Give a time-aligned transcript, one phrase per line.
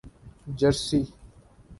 [0.57, 1.07] Jersey